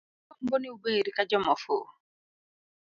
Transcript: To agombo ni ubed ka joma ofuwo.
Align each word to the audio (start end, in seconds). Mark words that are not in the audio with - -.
To 0.03 0.07
agombo 0.33 0.55
ni 0.59 0.67
ubed 0.75 1.05
ka 1.15 1.21
joma 1.29 1.49
ofuwo. 1.55 1.87